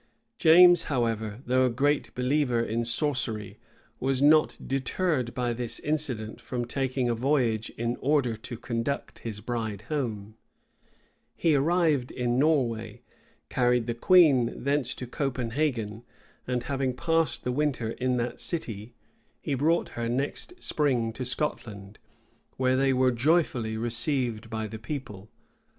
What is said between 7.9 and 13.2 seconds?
order to conduct his bride home: he arrived in Norway;